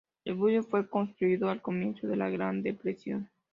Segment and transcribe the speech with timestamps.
[0.25, 3.29] El Bullet fue construido al comienzo de la Gran Depresión.